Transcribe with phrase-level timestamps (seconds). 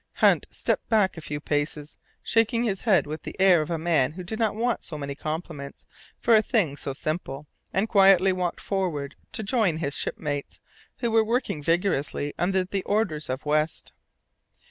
[0.13, 4.13] Hunt stepped back a few paces, shaking his head with the air of a man
[4.13, 5.85] who did not want so many compliments
[6.17, 10.59] for a thing so simple, and quietly walked forward to join his shipmates,
[11.01, 13.93] who were working vigorously under the orders of West.